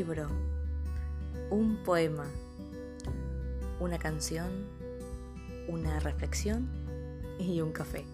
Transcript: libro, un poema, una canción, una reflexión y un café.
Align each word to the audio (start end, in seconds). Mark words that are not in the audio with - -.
libro, 0.00 0.28
un 1.50 1.76
poema, 1.84 2.24
una 3.80 3.98
canción, 3.98 4.48
una 5.68 6.00
reflexión 6.00 6.66
y 7.38 7.60
un 7.60 7.70
café. 7.70 8.06